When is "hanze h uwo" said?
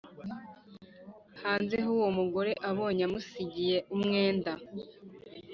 1.41-2.09